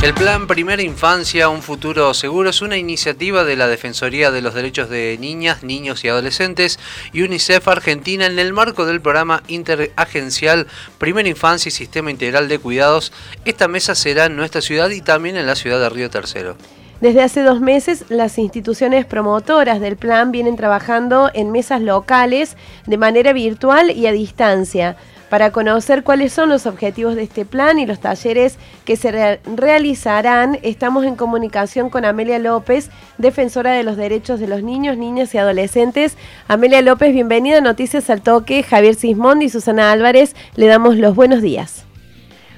[0.00, 4.54] El Plan Primera Infancia, un futuro seguro es una iniciativa de la Defensoría de los
[4.54, 6.78] Derechos de Niñas, Niños y Adolescentes
[7.12, 10.68] y UNICEF Argentina en el marco del programa interagencial
[10.98, 13.12] Primera Infancia y Sistema Integral de Cuidados.
[13.44, 16.56] Esta mesa será en nuestra ciudad y también en la ciudad de Río Tercero.
[17.00, 22.56] Desde hace dos meses, las instituciones promotoras del plan vienen trabajando en mesas locales
[22.86, 24.96] de manera virtual y a distancia
[25.28, 30.58] para conocer cuáles son los objetivos de este plan y los talleres que se realizarán,
[30.62, 35.38] estamos en comunicación con Amelia López, defensora de los derechos de los niños, niñas y
[35.38, 36.16] adolescentes.
[36.46, 38.62] Amelia López, bienvenida a Noticias al Toque.
[38.62, 41.84] Javier Sismondi y Susana Álvarez, le damos los buenos días.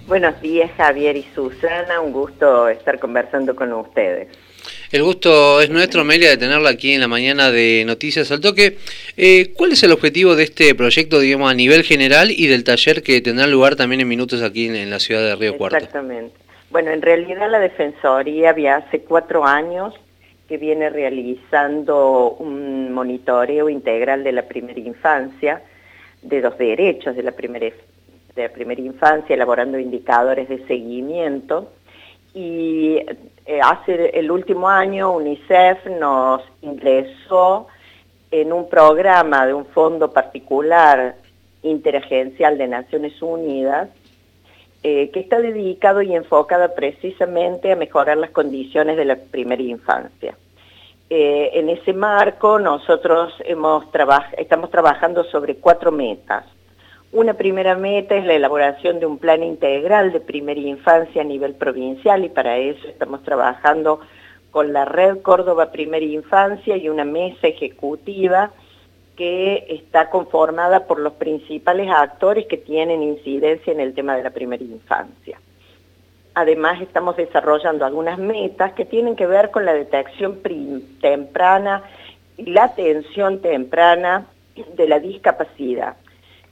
[0.06, 2.00] Buenos días, Javier y Susana.
[2.00, 4.28] Un gusto estar conversando con ustedes.
[4.92, 8.76] El gusto es nuestro, Amelia, de tenerla aquí en la mañana de Noticias al Toque.
[9.16, 13.00] Eh, ¿Cuál es el objetivo de este proyecto, digamos, a nivel general y del taller
[13.00, 15.76] que tendrá lugar también en minutos aquí en, la ciudad de Río Cuarto?
[15.76, 16.34] Exactamente.
[16.72, 19.94] Bueno, en realidad la Defensoría había hace cuatro años
[20.48, 25.62] que viene realizando un monitoreo integral de la primera infancia,
[26.20, 27.66] de los derechos de la primera,
[28.34, 31.70] de la primera infancia, elaborando indicadores de seguimiento
[32.34, 32.96] y
[33.46, 37.66] eh, hace el último año UNICEF nos ingresó
[38.30, 41.16] en un programa de un fondo particular
[41.62, 43.88] interagencial de Naciones Unidas
[44.82, 50.36] eh, que está dedicado y enfocado precisamente a mejorar las condiciones de la primera infancia.
[51.10, 53.84] Eh, en ese marco nosotros hemos
[54.38, 56.46] estamos trabajando sobre cuatro metas.
[57.12, 61.54] Una primera meta es la elaboración de un plan integral de primera infancia a nivel
[61.54, 63.98] provincial y para eso estamos trabajando
[64.52, 68.52] con la Red Córdoba Primera Infancia y una mesa ejecutiva
[69.16, 74.30] que está conformada por los principales actores que tienen incidencia en el tema de la
[74.30, 75.40] primera infancia.
[76.34, 80.38] Además estamos desarrollando algunas metas que tienen que ver con la detección
[81.00, 81.82] temprana
[82.36, 84.26] y la atención temprana
[84.76, 85.96] de la discapacidad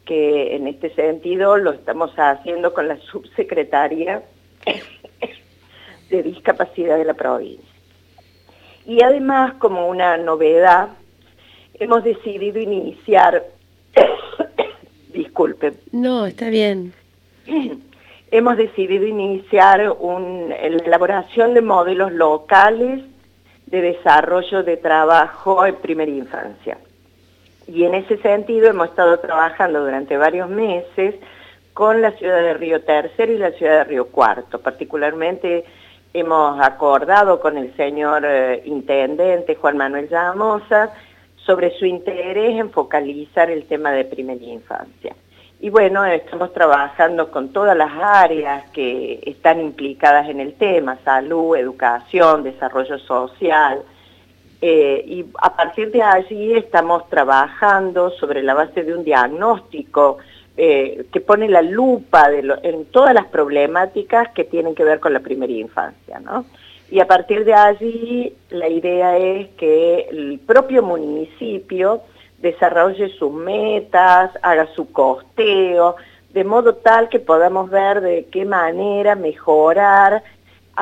[0.08, 4.22] que en este sentido lo estamos haciendo con la subsecretaria
[6.08, 7.68] de discapacidad de la provincia.
[8.86, 10.88] Y además, como una novedad,
[11.74, 13.44] hemos decidido iniciar,
[15.12, 15.74] disculpe.
[15.92, 16.94] No, está bien.
[18.30, 23.04] Hemos decidido iniciar la elaboración de modelos locales
[23.66, 26.78] de desarrollo de trabajo en primera infancia.
[27.68, 31.14] Y en ese sentido hemos estado trabajando durante varios meses
[31.74, 34.58] con la ciudad de Río Tercero y la ciudad de Río Cuarto.
[34.58, 35.64] Particularmente
[36.14, 40.94] hemos acordado con el señor eh, intendente Juan Manuel Llamosa
[41.36, 45.14] sobre su interés en focalizar el tema de primera infancia.
[45.60, 51.54] Y bueno, estamos trabajando con todas las áreas que están implicadas en el tema, salud,
[51.54, 53.82] educación, desarrollo social,
[54.60, 60.18] eh, y a partir de allí estamos trabajando sobre la base de un diagnóstico
[60.56, 65.20] eh, que pone la lupa en todas las problemáticas que tienen que ver con la
[65.20, 66.18] primera infancia.
[66.18, 66.44] ¿no?
[66.90, 72.02] Y a partir de allí la idea es que el propio municipio
[72.38, 75.96] desarrolle sus metas, haga su costeo,
[76.30, 80.22] de modo tal que podamos ver de qué manera mejorar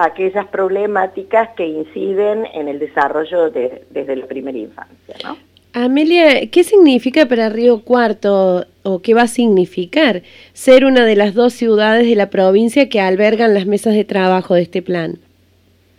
[0.04, 5.16] aquellas problemáticas que inciden en el desarrollo desde la primera infancia.
[5.24, 5.36] ¿no?
[5.72, 11.34] Amelia, ¿qué significa para Río Cuarto o qué va a significar ser una de las
[11.34, 15.18] dos ciudades de la provincia que albergan las mesas de trabajo de este plan?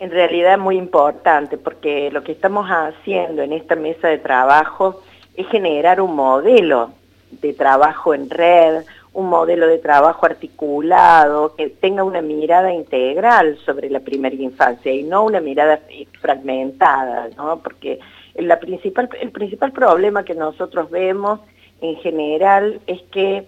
[0.00, 5.00] En realidad es muy importante porque lo que estamos haciendo en esta mesa de trabajo
[5.36, 6.90] es generar un modelo
[7.30, 8.82] de trabajo en red,
[9.18, 15.02] un modelo de trabajo articulado, que tenga una mirada integral sobre la primera infancia y
[15.02, 15.80] no una mirada
[16.20, 17.58] fragmentada, ¿no?
[17.58, 17.98] Porque
[18.36, 21.40] la principal, el principal problema que nosotros vemos
[21.80, 23.44] en general es que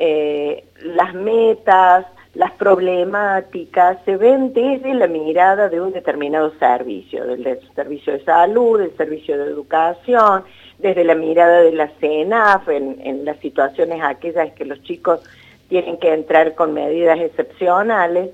[0.00, 2.04] eh, las metas,
[2.34, 8.80] las problemáticas se ven desde la mirada de un determinado servicio, del servicio de salud,
[8.80, 10.42] del servicio de educación,
[10.82, 15.20] desde la mirada de la CENAF, en, las situaciones aquellas que los chicos
[15.68, 18.30] tienen que entrar con medidas excepcionales,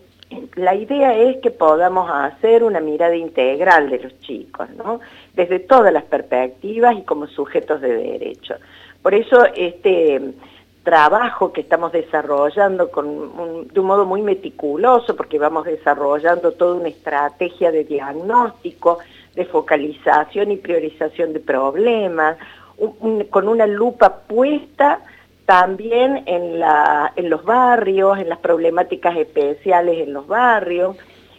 [0.56, 5.00] la idea es que podamos hacer una mirada integral de los chicos, ¿no?
[5.34, 8.54] desde todas las perspectivas y como sujetos de derecho.
[9.02, 10.20] Por eso este
[10.82, 16.88] trabajo que estamos desarrollando con de un modo muy meticuloso, porque vamos desarrollando toda una
[16.88, 18.98] estrategia de diagnóstico,
[19.38, 22.36] de focalización y priorización de problemas,
[23.30, 25.00] con una lupa puesta
[25.46, 30.96] también en, la, en los barrios, en las problemáticas especiales en los barrios,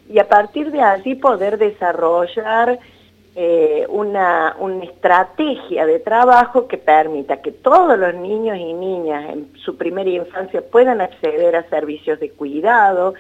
[0.10, 2.80] y a partir de allí poder desarrollar
[3.36, 9.52] eh, una, una estrategia de trabajo que permita que todos los niños y niñas en
[9.58, 13.14] su primera infancia puedan acceder a servicios de cuidado,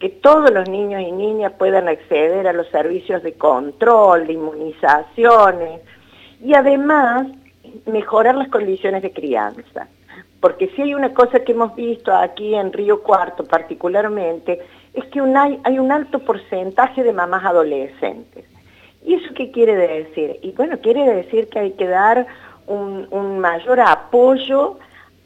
[0.00, 5.82] que todos los niños y niñas puedan acceder a los servicios de control, de inmunizaciones
[6.42, 7.26] y además
[7.84, 9.88] mejorar las condiciones de crianza.
[10.40, 14.60] Porque si hay una cosa que hemos visto aquí en Río Cuarto particularmente,
[14.94, 18.46] es que hay un alto porcentaje de mamás adolescentes.
[19.04, 20.38] ¿Y eso qué quiere decir?
[20.42, 22.26] Y bueno, quiere decir que hay que dar
[22.66, 24.78] un, mayor apoyo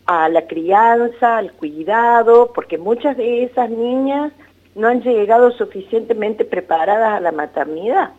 [0.07, 4.33] a la crianza, al cuidado, porque muchas de esas niñas
[4.75, 8.11] no han llegado suficientemente preparadas a la maternidad.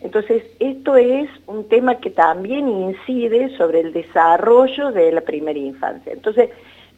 [0.00, 6.12] Entonces, esto es un tema que también incide sobre el desarrollo de la primera infancia.
[6.12, 6.50] Entonces,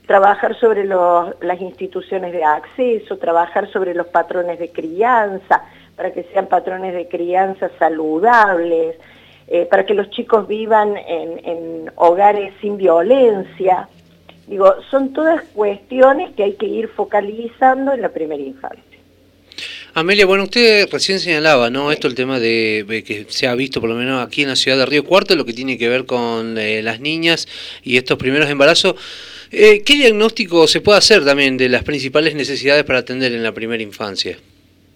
[0.07, 5.63] trabajar sobre las instituciones de acceso, trabajar sobre los patrones de crianza,
[5.97, 8.97] para que sean patrones de crianza saludables,
[9.49, 13.89] eh, para que los chicos vivan en, en hogares sin violencia.
[14.47, 18.88] Digo, son todas cuestiones que hay que ir focalizando en la primera infancia.
[19.99, 21.91] Amelia, bueno, usted recién señalaba, ¿no?
[21.91, 24.79] Esto el tema de, que se ha visto por lo menos aquí en la ciudad
[24.79, 27.49] de Río Cuarto, lo que tiene que ver con eh, las niñas
[27.83, 28.95] y estos primeros embarazos.
[29.51, 33.51] Eh, ¿Qué diagnóstico se puede hacer también de las principales necesidades para atender en la
[33.51, 34.39] primera infancia?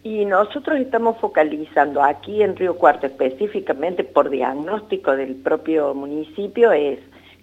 [0.05, 7.01] Y nosotros estamos focalizando aquí en Río Cuarto específicamente por diagnóstico del propio municipio es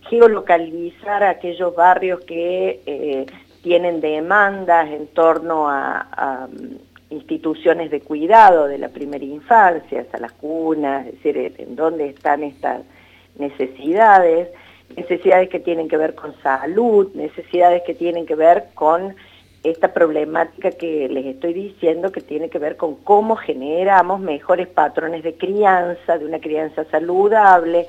[0.09, 3.25] geolocalizar aquellos barrios que eh,
[3.63, 6.47] tienen demandas en torno a
[7.09, 12.43] instituciones de cuidado de la primera infancia, hasta las cunas, es decir, en dónde están
[12.43, 12.81] estas
[13.37, 14.49] necesidades,
[14.95, 19.15] necesidades que tienen que ver con salud, necesidades que tienen que ver con
[19.63, 25.23] esta problemática que les estoy diciendo, que tiene que ver con cómo generamos mejores patrones
[25.23, 27.87] de crianza, de una crianza saludable,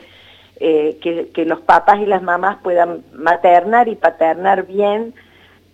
[0.58, 5.14] eh, que, que los papás y las mamás puedan maternar y paternar bien,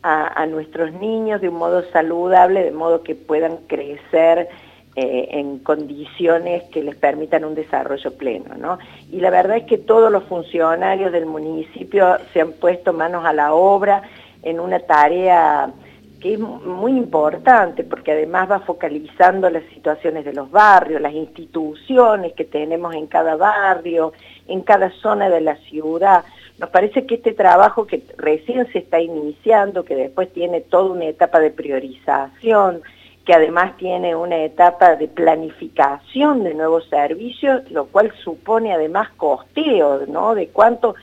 [0.09, 4.49] a, nuestros niños de un modo saludable, de modo que puedan crecer
[4.95, 8.55] eh, en condiciones que les permitan un desarrollo pleno.
[8.57, 8.79] ¿no?
[9.11, 13.33] Y la verdad es que todos los funcionarios del municipio se han puesto manos a
[13.33, 14.03] la obra
[14.43, 15.73] en una tarea
[16.21, 22.33] que es muy importante porque además va focalizando las situaciones de los barrios, las instituciones
[22.35, 24.13] que tenemos en cada barrio,
[24.47, 26.25] en cada zona de la ciudad,
[26.59, 31.05] nos parece que este trabajo que recién se está iniciando, que después tiene toda una
[31.05, 32.83] etapa de priorización,
[33.27, 40.07] que además tiene una etapa de planificación de nuevos servicios, lo cual supone además costeo,
[40.07, 40.35] ¿no?
[40.35, 40.95] De cuánto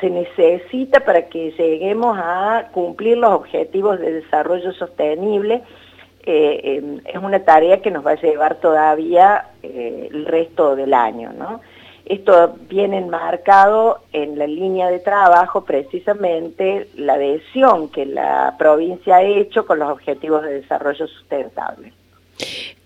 [0.00, 5.62] se necesita para que lleguemos a cumplir los objetivos de desarrollo sostenible.
[6.24, 11.32] Eh, es una tarea que nos va a llevar todavía eh, el resto del año,
[11.32, 11.60] ¿no?
[12.04, 19.22] Esto viene enmarcado en la línea de trabajo precisamente la adhesión que la provincia ha
[19.22, 21.92] hecho con los objetivos de desarrollo sustentable.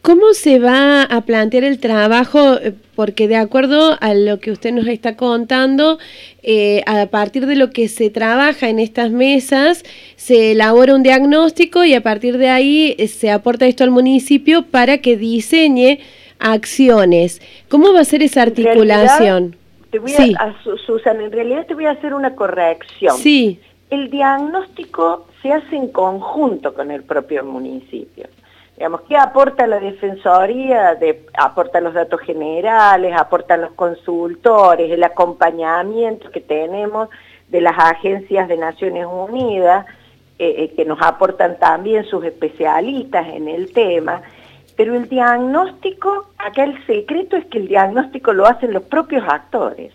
[0.07, 2.59] ¿Cómo se va a plantear el trabajo?
[2.95, 5.99] Porque de acuerdo a lo que usted nos está contando,
[6.45, 9.83] eh, a partir de lo que se trabaja en estas mesas,
[10.15, 14.67] se elabora un diagnóstico y a partir de ahí eh, se aporta esto al municipio
[14.67, 15.99] para que diseñe
[16.53, 17.41] acciones.
[17.69, 19.57] ¿Cómo va a ser esa articulación?
[19.91, 23.17] te voy a, Susana, en realidad te voy a hacer una corrección.
[23.17, 23.61] Sí.
[23.89, 28.27] El diagnóstico se hace en conjunto con el propio municipio.
[28.77, 30.97] Digamos, ¿qué aporta la Defensoría?
[30.97, 37.09] De, aporta los datos generales, aportan los consultores, el acompañamiento que tenemos
[37.49, 39.87] de las agencias de Naciones Unidas,
[40.39, 44.21] eh, eh, que nos aportan también sus especialistas en el tema,
[44.77, 49.93] pero el diagnóstico, acá el secreto es que el diagnóstico lo hacen los propios actores.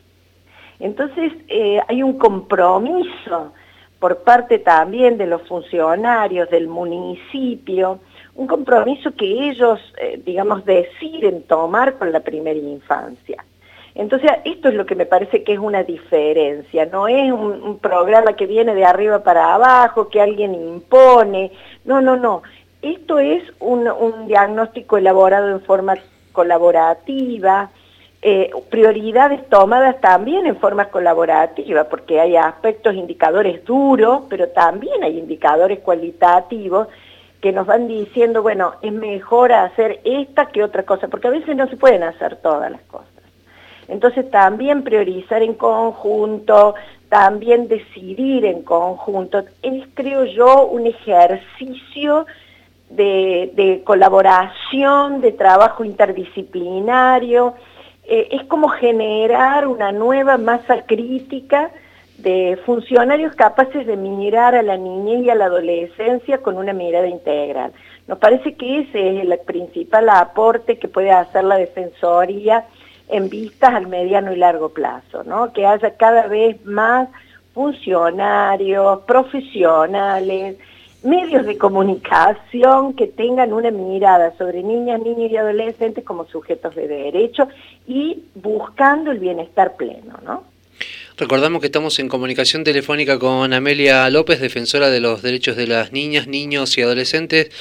[0.80, 3.54] Entonces eh, hay un compromiso
[4.00, 8.00] por parte también de los funcionarios del municipio,
[8.34, 13.46] un compromiso que ellos, eh, digamos, deciden tomar con la primera infancia.
[13.94, 18.34] Entonces, esto es lo que me parece que es una diferencia, no es un programa
[18.34, 21.52] que viene de arriba para abajo, que alguien impone,
[21.84, 22.42] no, no, no,
[22.82, 23.88] esto es un,
[24.28, 25.96] diagnóstico elaborado en forma
[26.32, 27.70] colaborativa,
[28.22, 35.18] eh, prioridades tomadas también en forma colaborativa, porque hay aspectos indicadores duros, pero también hay
[35.18, 36.88] indicadores cualitativos
[37.42, 41.56] que nos van diciendo, bueno, es mejor hacer esta que otra cosa, porque a veces
[41.56, 43.08] no se pueden hacer todas las cosas.
[43.88, 46.76] Entonces también priorizar en conjunto,
[47.10, 52.26] también decidir en conjunto, es creo yo un ejercicio
[52.96, 57.56] de, colaboración, de trabajo interdisciplinario,
[58.04, 61.72] eh, es como generar una nueva masa crítica
[62.18, 67.08] de funcionarios capaces de mirar a la niñez y a la adolescencia con una mirada
[67.08, 67.72] integral.
[68.08, 72.66] Nos parece que ese es el principal aporte que puede hacer la Defensoría
[73.10, 75.52] en vistas al mediano y largo plazo, ¿no?
[75.54, 77.10] que haya cada vez más
[77.54, 80.58] funcionarios, profesionales,
[81.04, 86.88] medios de comunicación que tengan una mirada sobre niñas, niños y adolescentes como sujetos de
[86.88, 87.48] derecho
[87.88, 90.51] y buscando el bienestar pleno, ¿no?
[91.22, 95.92] Recordamos que estamos en comunicación telefónica con Amelia López, defensora de los derechos de las
[95.92, 97.52] niñas, niños y adolescentes.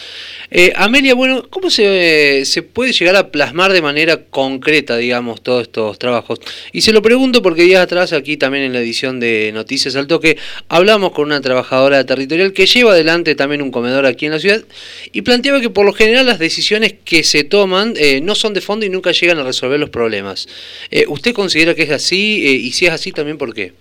[0.50, 5.99] Eh, Amelia, bueno, ¿cómo se, puede llegar a plasmar de manera concreta, digamos, todos estos
[5.99, 6.40] trabajos?
[6.73, 10.07] Y se lo pregunto porque días atrás, aquí también en la edición de Noticias al
[10.07, 10.38] Toque,
[10.71, 14.64] hablamos con una trabajadora territorial que lleva adelante también un comedor aquí en la ciudad
[15.12, 18.62] y planteaba que por lo general las decisiones que se toman eh, no son de
[18.62, 20.49] fondo y nunca llegan a resolver los problemas.
[20.90, 22.40] Eh, ¿Usted considera que es así?
[22.40, 23.73] y si es así también, ¿por qué?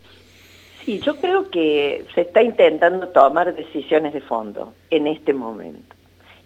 [0.85, 5.95] Sí, yo creo que se está intentando tomar decisiones de fondo en este momento.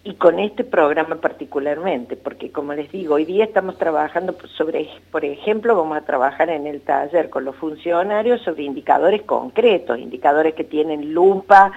[0.06, 5.24] Y con este programa particularmente, porque como les digo, hoy día estamos trabajando sobre, por
[5.24, 10.66] ejemplo, vamos a trabajar en el taller con los funcionarios sobre indicadores concretos, indicadores que
[10.66, 11.72] tienen lupa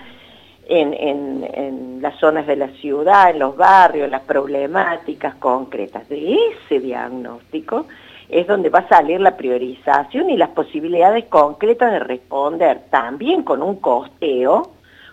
[0.68, 6.08] en, en las zonas de la ciudad, en los barrios, las problemáticas concretas.
[6.08, 7.86] De ese diagnóstico
[8.28, 13.62] es donde va a salir la priorización y las posibilidades concretas de responder, también con
[13.62, 14.72] un costeo,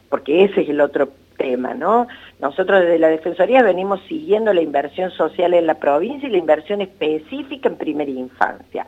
[0.09, 2.07] porque ese es el otro tema, ¿no?
[2.39, 6.81] Nosotros desde la Defensoría venimos siguiendo la inversión social en la provincia y la inversión
[6.81, 8.87] específica en primera infancia.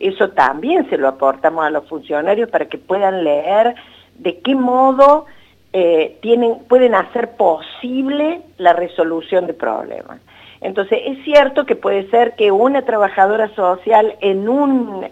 [0.00, 3.74] Eso también se lo aportamos a los funcionarios para que puedan leer
[4.18, 5.26] de qué modo
[5.72, 10.20] eh, tienen, pueden hacer posible la resolución de problemas.
[10.64, 15.06] Entonces, es cierto que puede ser que una trabajadora social en un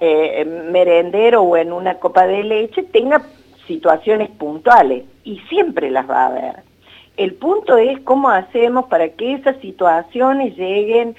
[0.00, 3.22] eh, merendero o en una copa de leche tenga
[3.68, 6.62] situaciones puntuales y siempre las va a haber.
[7.16, 11.14] El punto es cómo hacemos para que esas situaciones lleguen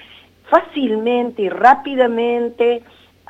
[0.50, 2.82] fácilmente y rápidamente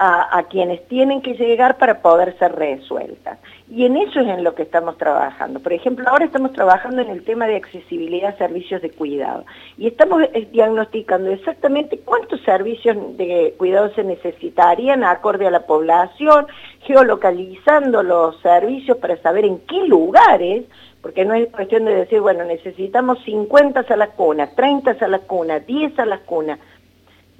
[0.03, 3.39] a, quienes tienen que llegar para poder ser resueltas.
[3.69, 5.61] Y en eso es en lo que estamos trabajando.
[5.61, 9.45] Por ejemplo, ahora estamos trabajando en el tema de accesibilidad a servicios de cuidado.
[9.77, 16.47] Y estamos eh, diagnosticando exactamente cuántos servicios de cuidado se necesitarían acorde a la población,
[16.81, 20.65] geolocalizando los servicios para saber en qué lugares
[21.03, 25.95] porque no es cuestión de decir, bueno, necesitamos 50 salas cunas, 30 salas cunas, 10
[25.95, 26.59] salas cunas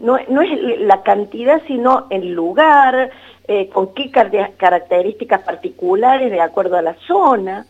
[0.01, 3.11] no, no es la cantidad, sino el lugar,
[3.47, 7.67] eh, con qué características particulares de acuerdo a la zona.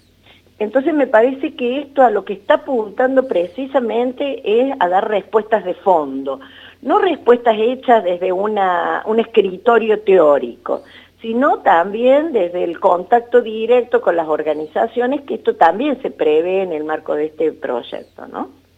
[0.58, 5.64] Entonces me parece que esto a lo que está apuntando precisamente es a dar respuestas
[5.64, 6.38] de fondo,
[6.82, 10.82] no respuestas hechas desde una, un escritorio teórico,
[11.20, 16.72] sino también desde el contacto directo con las organizaciones, que esto también se prevé en
[16.72, 18.59] el marco de este proyecto, ¿no?